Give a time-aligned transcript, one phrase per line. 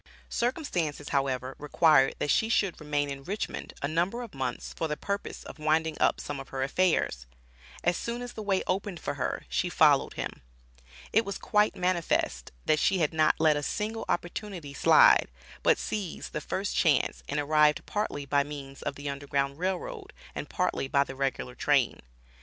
[0.29, 4.97] Circumstances, however, required that she should remain in Richmond a number of months for the
[4.97, 7.27] purpose of winding up some of her affairs.
[7.83, 10.41] As soon as the way opened for her, she followed him.
[11.13, 15.29] It was quite manifest, that she had not let a single opportunity slide,
[15.61, 20.13] but seized the first chance and arrived partly by means of the Underground Rail Road
[20.33, 21.99] and partly by the regular train.